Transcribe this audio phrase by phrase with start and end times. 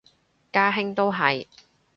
[0.51, 1.45] 家兄都係